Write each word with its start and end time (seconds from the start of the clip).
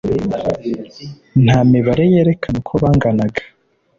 nta 1.43 1.57
mibare 1.71 2.03
yerekana 2.13 2.55
uko 2.61 2.73
banganaga. 2.83 3.41